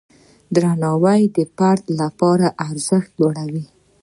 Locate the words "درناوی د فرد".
0.55-1.85